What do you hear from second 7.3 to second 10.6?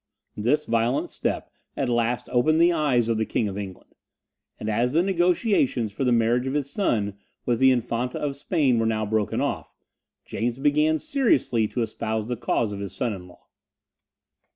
with the Infanta of Spain were now broken off, James